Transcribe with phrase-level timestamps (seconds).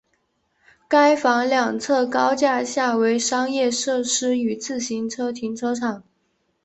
[0.89, 6.01] 站房两侧高架下为商业设施与自行车停车场。